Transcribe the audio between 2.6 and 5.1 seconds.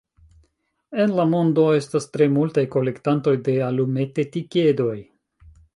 kolektantoj de alumetetikedoj.